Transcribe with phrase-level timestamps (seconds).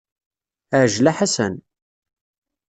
[0.81, 1.55] Ɛjel a Ḥasan.